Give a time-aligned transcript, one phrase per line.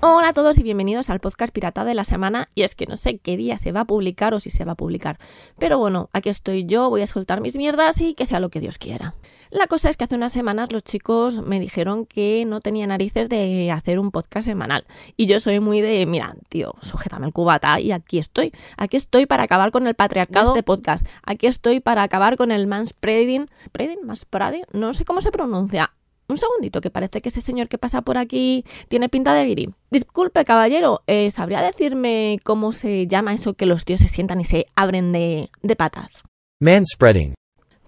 [0.00, 2.48] Hola a todos y bienvenidos al podcast pirata de la semana.
[2.54, 4.72] Y es que no sé qué día se va a publicar o si se va
[4.72, 5.18] a publicar.
[5.58, 8.60] Pero bueno, aquí estoy yo, voy a soltar mis mierdas y que sea lo que
[8.60, 9.16] Dios quiera.
[9.50, 13.28] La cosa es que hace unas semanas los chicos me dijeron que no tenía narices
[13.28, 14.86] de hacer un podcast semanal.
[15.16, 18.52] Y yo soy muy de, mira, tío, sujétame el cubata y aquí estoy.
[18.76, 21.04] Aquí estoy para acabar con el patriarcado de podcast.
[21.24, 23.48] Aquí estoy para acabar con el manspreading.
[23.72, 24.06] ¿Preding?
[24.06, 24.62] ¿Manspreading?
[24.72, 25.90] No sé cómo se pronuncia.
[26.28, 29.70] Un segundito, que parece que ese señor que pasa por aquí tiene pinta de guiri.
[29.90, 34.44] Disculpe, caballero, eh, ¿sabría decirme cómo se llama eso que los tíos se sientan y
[34.44, 36.12] se abren de, de patas?
[36.60, 37.32] Manspreading.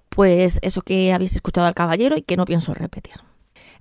[0.08, 3.14] Pues eso que habéis escuchado al caballero y que no pienso repetir.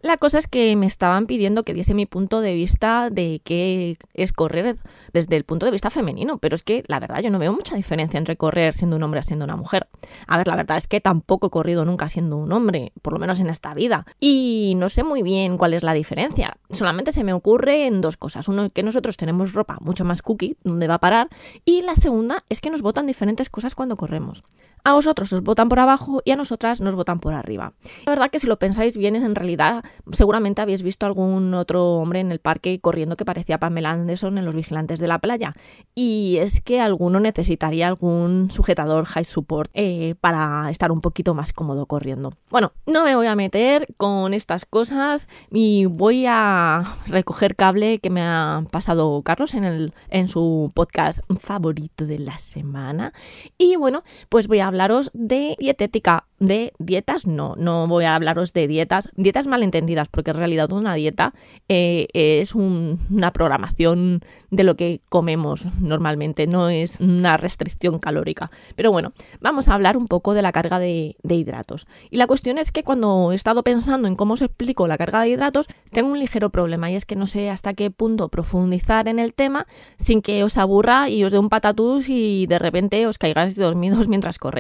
[0.01, 3.97] La cosa es que me estaban pidiendo que diese mi punto de vista de qué
[4.13, 4.77] es correr
[5.11, 7.75] desde el punto de vista femenino, pero es que la verdad yo no veo mucha
[7.75, 9.87] diferencia entre correr siendo un hombre o siendo una mujer.
[10.27, 13.19] A ver, la verdad es que tampoco he corrido nunca siendo un hombre, por lo
[13.19, 16.57] menos en esta vida, y no sé muy bien cuál es la diferencia.
[16.69, 18.47] Solamente se me ocurre en dos cosas.
[18.47, 21.27] Uno, que nosotros tenemos ropa mucho más cookie, donde va a parar,
[21.65, 24.43] y la segunda es que nos votan diferentes cosas cuando corremos.
[24.83, 27.73] A vosotros os votan por abajo y a nosotras nos votan por arriba.
[28.05, 32.19] La verdad que si lo pensáis bien, en realidad seguramente habéis visto algún otro hombre
[32.19, 35.53] en el parque corriendo que parecía Pamela Anderson en Los Vigilantes de la Playa.
[35.95, 41.53] Y es que alguno necesitaría algún sujetador high support eh, para estar un poquito más
[41.53, 42.33] cómodo corriendo.
[42.49, 48.09] Bueno, no me voy a meter con estas cosas y voy a recoger cable que
[48.09, 53.13] me ha pasado Carlos en, el, en su podcast favorito de la semana.
[53.57, 58.53] Y bueno, pues voy a hablaros de dietética, de dietas, no, no voy a hablaros
[58.53, 61.33] de dietas, dietas malentendidas, porque en realidad una dieta
[61.67, 68.51] eh, es una programación de lo que comemos normalmente, no es una restricción calórica.
[68.75, 71.87] Pero bueno, vamos a hablar un poco de la carga de, de hidratos.
[72.09, 75.21] Y la cuestión es que cuando he estado pensando en cómo os explico la carga
[75.21, 79.07] de hidratos, tengo un ligero problema y es que no sé hasta qué punto profundizar
[79.07, 83.05] en el tema sin que os aburra y os dé un patatús y de repente
[83.07, 84.58] os caigáis dormidos mientras corréis.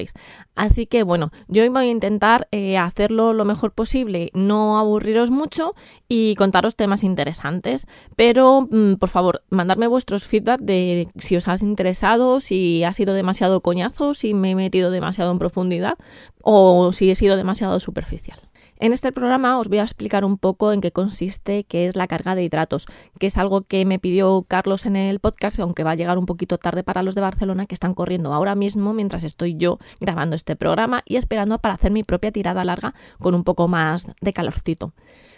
[0.55, 5.75] Así que bueno, yo voy a intentar eh, hacerlo lo mejor posible, no aburriros mucho
[6.07, 7.87] y contaros temas interesantes.
[8.15, 13.13] Pero mm, por favor, mandarme vuestros feedback de si os has interesado, si ha sido
[13.13, 15.97] demasiado coñazo, si me he metido demasiado en profundidad
[16.41, 18.48] o si he sido demasiado superficial.
[18.81, 22.07] En este programa os voy a explicar un poco en qué consiste, qué es la
[22.07, 22.85] carga de hidratos,
[23.19, 26.25] que es algo que me pidió Carlos en el podcast, aunque va a llegar un
[26.25, 30.37] poquito tarde para los de Barcelona que están corriendo ahora mismo mientras estoy yo grabando
[30.37, 34.31] este programa y esperando para hacer mi propia tirada larga con un poco más de
[34.31, 34.93] calorcito.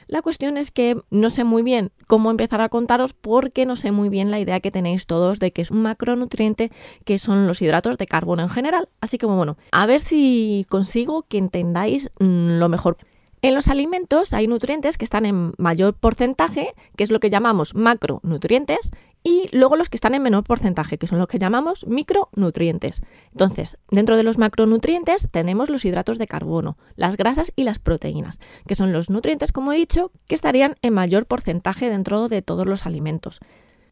[0.05, 3.91] La cuestión es que no sé muy bien cómo empezar a contaros porque no sé
[3.91, 6.71] muy bien la idea que tenéis todos de que es un macronutriente
[7.05, 8.87] que son los hidratos de carbono en general.
[8.99, 12.97] Así que bueno, a ver si consigo que entendáis mm, lo mejor.
[13.43, 17.73] En los alimentos hay nutrientes que están en mayor porcentaje, que es lo que llamamos
[17.73, 18.91] macronutrientes,
[19.23, 23.01] y luego los que están en menor porcentaje, que son los que llamamos micronutrientes.
[23.31, 28.39] Entonces, dentro de los macronutrientes tenemos los hidratos de carbono, las grasas y las proteínas,
[28.67, 32.67] que son los nutrientes, como he dicho, que estarían en mayor porcentaje dentro de todos
[32.67, 33.39] los alimentos.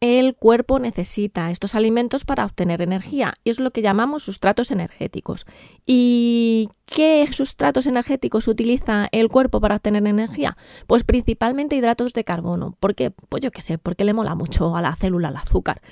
[0.00, 5.44] El cuerpo necesita estos alimentos para obtener energía y es lo que llamamos sustratos energéticos.
[5.84, 10.56] ¿Y qué sustratos energéticos utiliza el cuerpo para obtener energía?
[10.86, 12.78] Pues principalmente hidratos de carbono.
[12.80, 13.10] ¿Por qué?
[13.10, 15.82] Pues yo qué sé, porque le mola mucho a la célula el azúcar.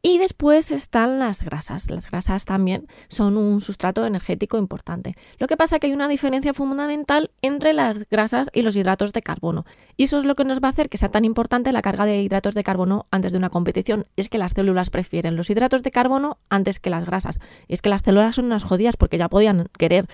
[0.00, 1.90] Y después están las grasas.
[1.90, 5.14] Las grasas también son un sustrato energético importante.
[5.38, 9.12] Lo que pasa es que hay una diferencia fundamental entre las grasas y los hidratos
[9.12, 9.64] de carbono.
[9.96, 12.04] Y eso es lo que nos va a hacer que sea tan importante la carga
[12.04, 14.06] de hidratos de carbono antes de una competición.
[14.16, 17.38] Y es que las células prefieren los hidratos de carbono antes que las grasas.
[17.66, 20.08] Y es que las células son unas jodidas porque ya podían querer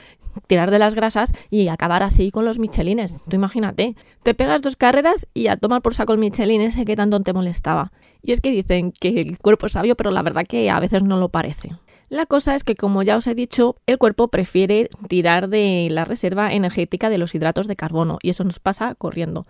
[0.47, 3.21] tirar de las grasas y acabar así con los michelines.
[3.29, 6.97] Tú imagínate, te pegas dos carreras y a tomar por saco el michelin ese que
[6.97, 7.93] tanto te molestaba.
[8.23, 11.03] Y es que dicen que el cuerpo es sabio, pero la verdad que a veces
[11.03, 11.70] no lo parece.
[12.14, 16.05] La cosa es que, como ya os he dicho, el cuerpo prefiere tirar de la
[16.05, 19.49] reserva energética de los hidratos de carbono y eso nos pasa corriendo.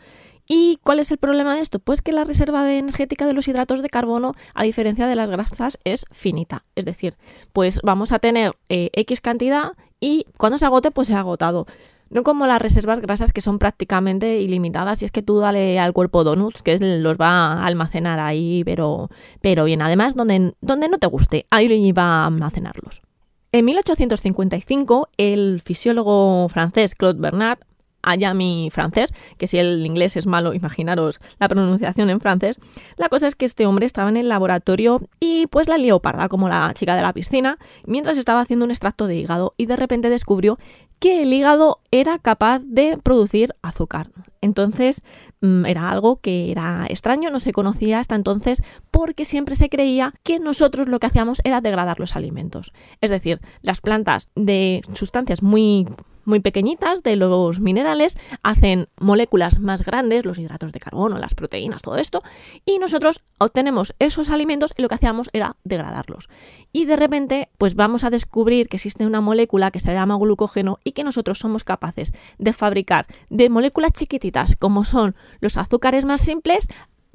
[0.49, 1.79] ¿Y cuál es el problema de esto?
[1.79, 5.79] Pues que la reserva energética de los hidratos de carbono, a diferencia de las grasas,
[5.85, 6.65] es finita.
[6.75, 7.19] Es decir,
[7.53, 11.67] pues vamos a tener eh, X cantidad y cuando se agote, pues se ha agotado.
[12.15, 15.93] No como las reservas grasas que son prácticamente ilimitadas y es que tú dale al
[15.93, 20.99] cuerpo donuts que los va a almacenar ahí, pero, pero bien, además donde, donde no
[20.99, 23.03] te guste, ahí va a almacenarlos.
[23.51, 27.59] En 1855, el fisiólogo francés Claude Bernard
[28.05, 32.61] allá mi francés, que si el inglés es malo, imaginaros la pronunciación en francés.
[32.97, 36.49] La cosa es que este hombre estaba en el laboratorio y pues la leoparda, como
[36.49, 40.11] la chica de la piscina, mientras estaba haciendo un extracto de hígado y de repente
[40.11, 40.59] descubrió
[41.05, 44.11] que el hígado era capaz de producir azúcar.
[44.41, 45.03] Entonces
[45.43, 50.15] mm, era algo que era extraño, no se conocía hasta entonces porque siempre se creía
[50.23, 52.73] que nosotros lo que hacíamos era degradar los alimentos.
[53.03, 55.87] Es decir, las plantas de sustancias muy
[56.27, 61.83] muy pequeñitas de los minerales hacen moléculas más grandes, los hidratos de carbono, las proteínas,
[61.83, 62.23] todo esto,
[62.65, 66.29] y nosotros obtenemos esos alimentos y lo que hacíamos era degradarlos.
[66.73, 70.79] Y de repente, pues vamos a descubrir que existe una molécula que se llama glucógeno
[70.85, 76.21] y que nosotros somos capaces de fabricar de moléculas chiquititas como son los azúcares más
[76.21, 76.69] simples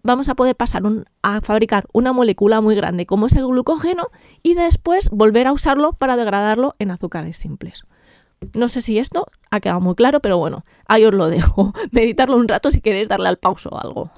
[0.03, 0.83] vamos a poder pasar
[1.21, 4.07] a fabricar una molécula muy grande como es el glucógeno
[4.43, 7.83] y después volver a usarlo para degradarlo en azúcares simples.
[8.53, 11.73] No sé si esto ha quedado muy claro, pero bueno, ahí os lo dejo.
[11.91, 14.11] Meditarlo un rato si queréis darle al pauso o algo.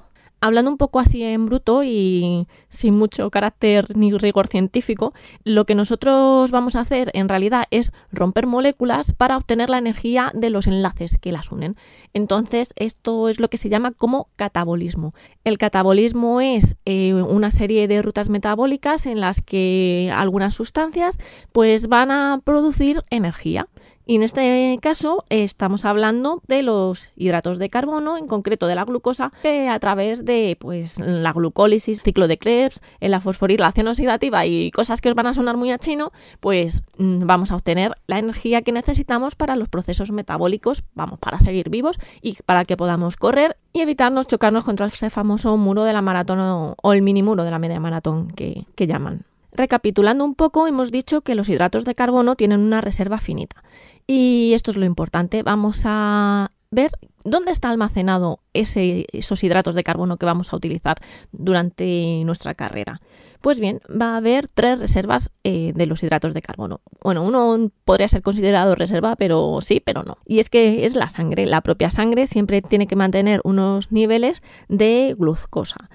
[0.44, 5.14] Hablando un poco así en bruto y sin mucho carácter ni rigor científico,
[5.44, 10.32] lo que nosotros vamos a hacer en realidad es romper moléculas para obtener la energía
[10.34, 11.76] de los enlaces que las unen.
[12.12, 15.14] Entonces, esto es lo que se llama como catabolismo.
[15.44, 21.18] El catabolismo es eh, una serie de rutas metabólicas en las que algunas sustancias
[21.52, 23.68] pues van a producir energía.
[24.04, 28.84] Y en este caso estamos hablando de los hidratos de carbono, en concreto de la
[28.84, 34.44] glucosa, que a través de pues, la glucólisis, ciclo de Krebs, en la fosforilación oxidativa
[34.46, 37.92] y cosas que os van a sonar muy a chino, pues mm, vamos a obtener
[38.06, 42.76] la energía que necesitamos para los procesos metabólicos, vamos, para seguir vivos y para que
[42.76, 46.38] podamos correr y evitarnos chocarnos contra ese famoso muro de la maratón
[46.82, 49.24] o, el mini muro de la media maratón que llaman.
[49.52, 53.62] Recapitulando un poco, hemos dicho que los hidratos de carbono tienen una reserva finita.
[54.06, 55.42] Y esto es lo importante.
[55.42, 56.90] Vamos a ver
[57.22, 60.96] dónde está almacenado esos hidratos de carbono que vamos a utilizar
[61.30, 63.00] durante nuestra carrera.
[63.42, 66.80] Pues bien, va a haber tres reservas eh, de los hidratos de carbono.
[67.02, 70.16] Bueno, uno podría ser considerado reserva, pero sí, pero no.
[70.24, 71.44] Y es que es la sangre.
[71.46, 75.90] La propia sangre siempre tiene que mantener unos niveles de glucosa.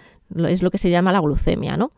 [0.47, 1.91] Es lo que se llama la glucemia, ¿no?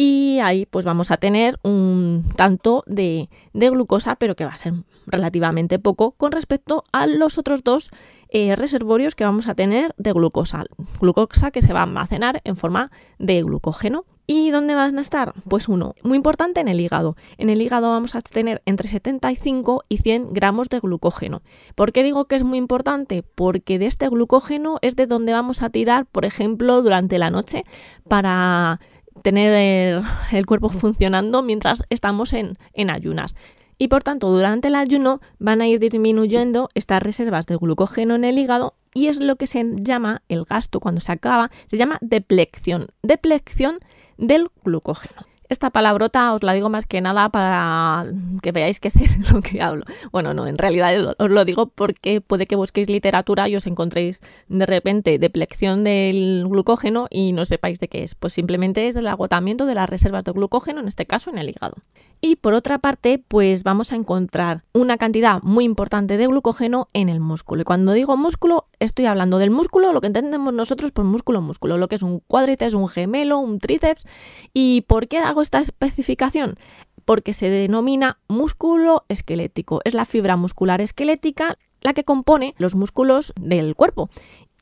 [0.00, 4.74] Y ahí pues vamos a tener un tanto de, glucosa, pero que va a ser
[5.08, 7.90] relativamente poco con respecto a los otros dos
[8.28, 10.66] eh, reservorios que vamos a tener de glucosa.
[11.00, 14.04] Glucosa que se va a almacenar en forma de glucógeno.
[14.30, 15.32] ¿Y dónde van a estar?
[15.48, 17.16] Pues uno, muy importante en el hígado.
[17.38, 21.42] En el hígado vamos a tener entre 75 y 100 gramos de glucógeno.
[21.74, 23.24] ¿Por qué digo que es muy importante?
[23.34, 27.64] Porque de este glucógeno es de donde vamos a tirar, por ejemplo, durante la noche
[28.06, 28.78] para
[29.22, 33.34] tener el, cuerpo funcionando mientras estamos en, en ayunas.
[33.78, 38.24] Y por tanto, durante el ayuno van a ir disminuyendo estas reservas de glucógeno en
[38.24, 41.98] el hígado y es lo que se llama el gasto cuando se acaba, se llama
[42.00, 43.78] deplección, deplección
[44.16, 45.22] del glucógeno.
[45.48, 48.06] Esta palabrota os la digo más que nada para
[48.42, 49.84] que veáis que sé de lo que hablo.
[50.12, 54.20] Bueno, no, en realidad os lo digo porque puede que busquéis literatura y os encontréis
[54.48, 58.14] de repente deplección del glucógeno y no sepáis de qué es.
[58.14, 61.48] Pues simplemente es del agotamiento de las reservas de glucógeno, en este caso en el
[61.48, 61.76] hígado.
[62.20, 67.08] Y por otra parte, pues vamos a encontrar una cantidad muy importante de glucógeno en
[67.08, 67.62] el músculo.
[67.62, 71.78] Y cuando digo músculo, estoy hablando del músculo, lo que entendemos nosotros por músculo, músculo,
[71.78, 74.04] lo que es un cuádriceps, un gemelo, un tríceps.
[74.52, 76.56] ¿Y por qué hago esta especificación?
[77.04, 79.80] Porque se denomina músculo esquelético.
[79.84, 84.10] Es la fibra muscular esquelética la que compone los músculos del cuerpo.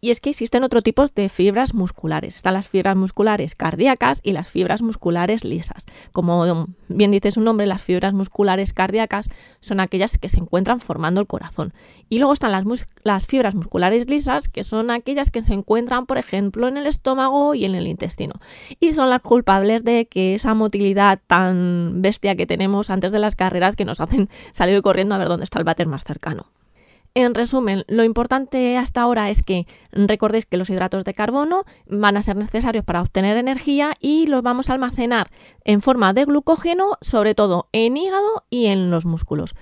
[0.06, 2.36] Y es que existen otro tipo de fibras musculares.
[2.36, 5.84] Están las fibras musculares cardíacas y las fibras musculares lisas.
[6.12, 11.20] Como bien dice su nombre, las fibras musculares cardíacas son aquellas que se encuentran formando
[11.20, 11.72] el corazón.
[12.08, 16.68] Y luego están las, fibras musculares lisas, que son aquellas que se encuentran, por ejemplo,
[16.68, 18.34] en el estómago y en el intestino.
[18.78, 23.34] Y son las culpables de que esa motilidad tan bestia que tenemos antes de las
[23.34, 26.46] carreras que nos hacen salir corriendo a ver dónde está el váter más cercano.
[27.16, 32.18] En resumen, lo importante hasta ahora es que recordéis que los hidratos de carbono van
[32.18, 35.30] a ser necesarios para obtener energía y los vamos a almacenar
[35.64, 39.54] en forma de glucógeno, sobre todo en hígado y en los músculos.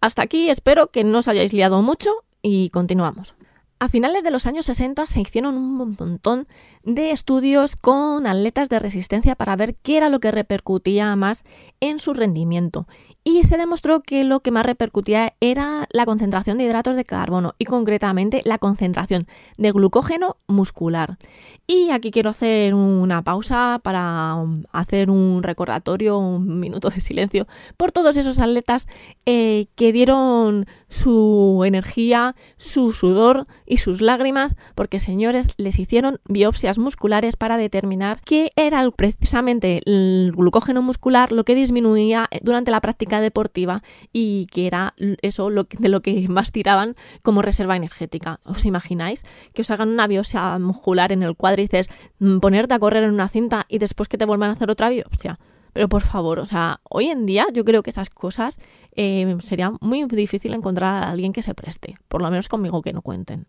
[0.00, 2.12] Hasta aquí espero que no os hayáis liado mucho
[2.42, 3.34] y continuamos.
[3.80, 6.46] A finales de los años 60 se hicieron un montón
[6.84, 11.44] de estudios con atletas de resistencia para ver qué era lo que repercutía más
[11.80, 12.86] en su rendimiento.
[13.22, 17.54] Y se demostró que lo que más repercutía era la concentración de hidratos de carbono
[17.58, 19.26] y concretamente la concentración
[19.58, 21.18] de glucógeno muscular.
[21.66, 27.46] Y aquí quiero hacer una pausa para um, hacer un recordatorio, un minuto de silencio
[27.76, 28.88] por todos esos atletas
[29.26, 36.78] eh, que dieron su energía, su sudor y sus lágrimas, porque señores les hicieron biopsias
[36.78, 43.20] musculares para determinar qué era precisamente el glucógeno muscular lo que disminuía durante la práctica
[43.20, 43.82] deportiva
[44.12, 48.40] y que era eso lo de lo que más tiraban como reserva energética.
[48.44, 49.22] ¿Os imagináis
[49.54, 53.28] que os hagan una biopsia muscular en el cuádriceps, mm, ponerte a correr en una
[53.28, 55.38] cinta y después que te vuelvan a hacer otra biopsia?
[55.72, 58.58] Pero por favor, o sea, hoy en día yo creo que esas cosas
[58.96, 62.92] eh, sería muy difícil encontrar a alguien que se preste, por lo menos conmigo que
[62.92, 63.46] no cuenten.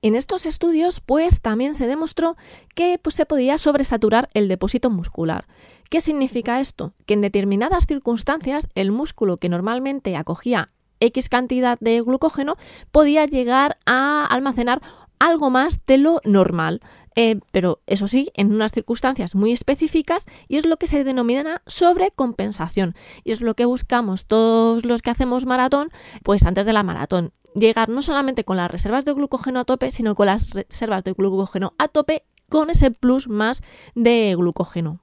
[0.00, 2.36] En estos estudios, pues también se demostró
[2.76, 5.46] que pues, se podía sobresaturar el depósito muscular.
[5.90, 6.92] ¿Qué significa esto?
[7.04, 10.70] Que en determinadas circunstancias el músculo que normalmente acogía
[11.00, 12.56] X cantidad de glucógeno
[12.92, 14.82] podía llegar a almacenar
[15.18, 16.80] algo más de lo normal.
[17.20, 21.62] Eh, pero eso sí, en unas circunstancias muy específicas y es lo que se denomina
[21.66, 22.94] sobrecompensación
[23.24, 25.90] y es lo que buscamos todos los que hacemos maratón,
[26.22, 29.90] pues antes de la maratón, llegar no solamente con las reservas de glucógeno a tope,
[29.90, 33.62] sino con las reservas de glucógeno a tope con ese plus más
[33.96, 35.00] de glucógeno.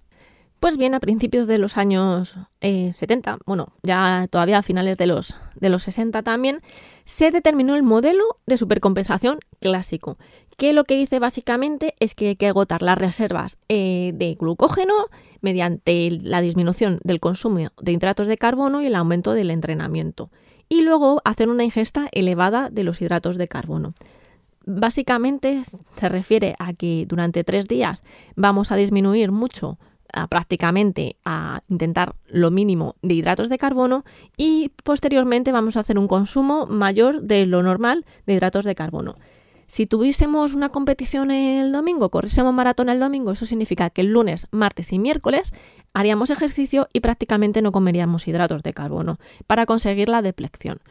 [0.62, 5.06] Pues bien, a principios de los años 70, eh, bueno, ya todavía a finales de
[5.06, 6.62] los, de los 60 también,
[7.04, 10.18] se determinó el modelo de supercompensación clásico,
[10.58, 14.94] que lo que dice básicamente es que hay que agotar las reservas eh, de glucógeno
[15.42, 20.32] mediante la disminución del consumo de hidratos de carbono y el aumento del entrenamiento,
[20.70, 23.94] y luego hacer una ingesta elevada de los hidratos de carbono.
[24.66, 25.62] Básicamente
[25.96, 28.04] se refiere a que durante tres días
[28.36, 29.78] vamos a disminuir mucho
[30.30, 34.06] prácticamente a intentar lo mínimo de hidratos de carbono
[34.38, 39.16] y posteriormente vamos a hacer un consumo mayor de lo normal de hidratos de carbono.
[39.68, 44.48] Si tuviésemos una competición el domingo, corriésemos maratón el domingo, eso significa que el lunes,
[44.52, 45.54] martes y miércoles
[45.94, 49.18] haríamos ejercicio y prácticamente no comeríamos hidratos de carbono
[49.48, 50.82] para conseguir la deplección.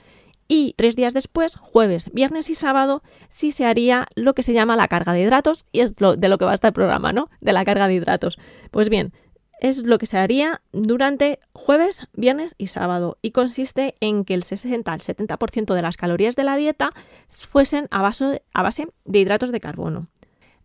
[0.47, 4.77] Y tres días después, jueves, viernes y sábado, sí se haría lo que se llama
[4.77, 7.31] la carga de hidratos, y es de lo que va a estar el programa, ¿no?
[7.41, 8.39] De la carga de hidratos.
[8.71, 9.13] Pues bien,
[9.61, 14.43] es lo que se haría durante jueves, viernes y sábado, y consiste en que el
[14.43, 16.93] 60 al 70% de las calorías de la dieta
[17.29, 20.09] fuesen a base, de hidratos de carbono.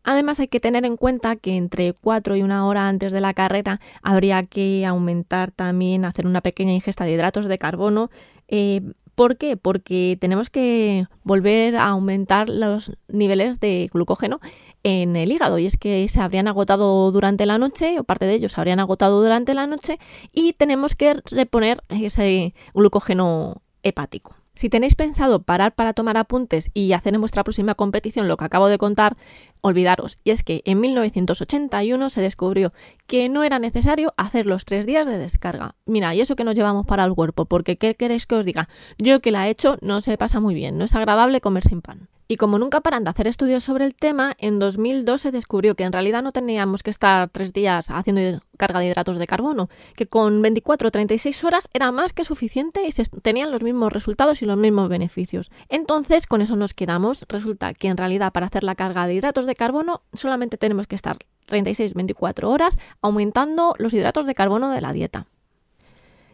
[0.04, 3.34] Además hay que tener en cuenta que entre 4 y una hora antes de la
[3.34, 8.10] carrera habría que aumentar también, hacer una pequeña ingesta de hidratos de carbono
[8.48, 8.82] eh,
[9.20, 9.58] ¿Por qué?
[9.58, 14.40] Porque tenemos que volver a aumentar los niveles de glucógeno
[14.84, 18.36] en el hígado y es que se habrían agotado durante la noche o parte de
[18.36, 20.00] ellos se habrían agotado durante la noche
[20.34, 24.36] y tenemos que reponer ese glucógeno hepático.
[24.60, 28.44] Si tenéis pensado parar para tomar apuntes y hacer en vuestra próxima competición lo que
[28.44, 29.16] acabo de contar,
[29.62, 30.18] olvidaros.
[30.26, 32.74] Y es que en 1981 se descubrió
[33.08, 35.76] que no era necesario hacer los tres días de descarga.
[35.86, 38.68] Mira, y eso que nos llevamos para el cuerpo, porque ¿qué queréis que os diga?
[38.98, 41.82] Yo que la he hecho no se pasa muy bien, no es agradable comer sin
[41.82, 42.10] pan.
[42.32, 45.84] Y como nunca paran de hacer estudios sobre el tema, en 2002 se descubrió que
[45.84, 50.06] en realidad no teníamos que estar tres días haciendo carga de hidratos de carbono, que
[50.06, 54.44] con 24 o 36 horas era más que suficiente y se tenían los mismos resultados
[54.44, 55.50] y los mismos beneficios.
[55.70, 57.26] Entonces, con eso nos quedamos.
[57.28, 60.98] Resulta que en realidad para hacer la carga de hidratos de carbono solamente tenemos que
[60.98, 61.18] estar
[61.48, 65.26] 36-24 horas aumentando los hidratos de carbono de la dieta.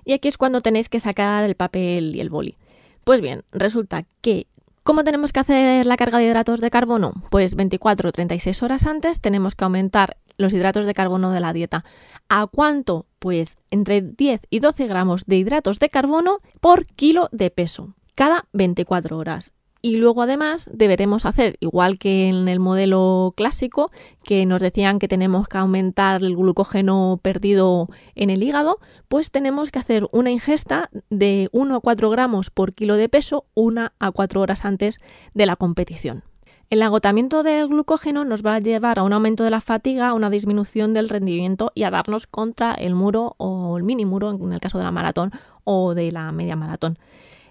[0.04, 2.58] Y aquí es cuando tenéis que sacar el papel y el boli.
[3.06, 4.48] Pues bien, resulta que
[4.86, 7.14] ¿Cómo tenemos que hacer la carga de hidratos de carbono?
[7.32, 11.54] Pues 24 o 36 horas antes tenemos que aumentar los hidratos de carbono de la
[11.54, 11.84] dieta.
[12.30, 13.08] ¿A cuánto?
[13.18, 18.46] Pues entre 10 y 12 gramos de hidratos de carbono por kilo de peso cada
[18.54, 19.55] 24 horas.
[19.86, 23.92] Y luego además deberemos hacer, igual que en el modelo clásico,
[24.24, 29.70] que nos decían que tenemos que aumentar el glucógeno perdido en el hígado, pues tenemos
[29.70, 34.10] que hacer una ingesta de 1 a 4 gramos por kilo de peso una a
[34.10, 34.98] 4 horas antes
[35.36, 36.24] de la competición.
[36.72, 40.14] El agotamiento del glucógeno nos va a llevar a un aumento de la fatiga, a
[40.16, 44.52] una disminución del rendimiento y a darnos contra el muro o el mini muro en
[44.52, 45.30] el caso de la maratón
[45.64, 46.98] o de la media maratón.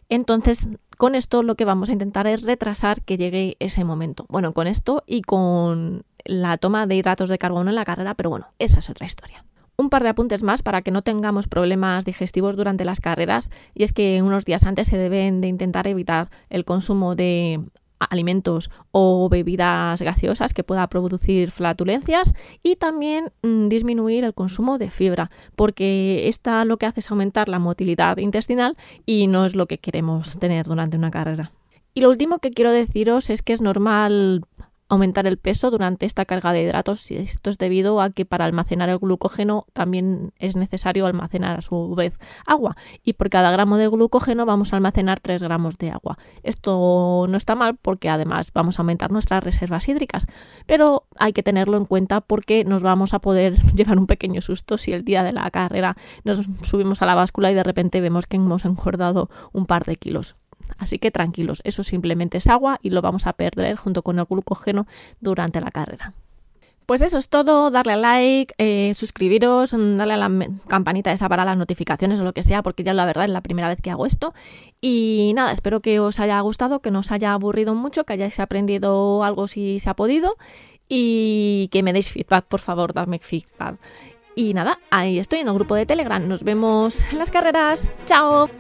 [0.09, 4.27] Entonces, con esto lo que vamos a intentar es retrasar que llegue ese momento.
[4.29, 8.31] Bueno, con esto y con la toma de hidratos de carbono en la carrera, pero
[8.31, 9.45] bueno, esa es otra historia.
[9.77, 13.83] Un par de apuntes más para que no tengamos problemas digestivos durante las carreras y
[13.83, 17.61] es que unos días antes se deben de intentar evitar el consumo de
[17.99, 24.91] alimentos o bebidas gaseosas que pueda producir flatulencias y también mm, disminuir el consumo de
[24.91, 29.67] fibra porque esta lo que hace es aumentar la motilidad intestinal y no es lo
[29.67, 31.53] que queremos tener durante una carrera.
[31.95, 34.45] Y lo último que quiero deciros es que es normal
[34.89, 37.11] aumentar el peso durante esta carga de hidratos.
[37.11, 41.63] y Esto es debido a que para almacenar el glucógeno también es necesario almacenar a
[41.63, 45.91] su vez agua y por cada gramo de glucógeno vamos a almacenar 3 gramos de
[45.91, 46.19] agua.
[46.43, 50.27] Esto no está mal porque además vamos a aumentar nuestras reservas hídricas,
[50.67, 54.77] pero hay que tenerlo en cuenta porque nos vamos a poder llevar un pequeño susto
[54.79, 58.27] si el día de la carrera nos subimos a la báscula y de repente vemos
[58.27, 60.37] que hemos engordado un par de kilos.
[60.79, 64.25] Así que tranquilos, eso simplemente es agua y lo vamos a perder junto con el
[64.25, 64.87] glucógeno
[65.21, 66.15] durante la carrera.
[66.87, 70.31] Pues eso es todo, darle a like, eh, suscribiros, darle a la
[70.67, 73.41] campanita esa para las notificaciones o lo que sea, porque ya la verdad es la
[73.41, 74.35] primera vez que hago esto.
[74.83, 78.39] Y nada, espero que os haya gustado, que no os haya aburrido mucho, que hayáis
[78.39, 80.37] aprendido algo si se ha podido
[80.87, 83.79] y que me deis feedback, por favor, dadme feedback.
[84.37, 86.27] Y nada, ahí estoy en el grupo de Telegram.
[86.27, 87.95] Nos vemos en las carreras.
[88.05, 88.51] ¡Chao!